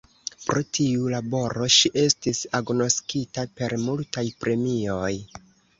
Pro 0.45 0.61
tiu 0.77 1.11
laboro 1.15 1.67
ŝi 1.75 1.91
estis 2.05 2.41
agnoskita 2.61 3.47
per 3.61 3.79
multaj 3.87 4.27
premioj. 4.45 5.17